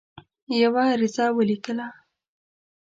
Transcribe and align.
یوه 0.61 0.81
عریضه 0.93 1.25
ولیکله. 1.37 1.87